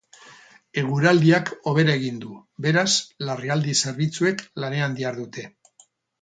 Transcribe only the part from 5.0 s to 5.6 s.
dihardute.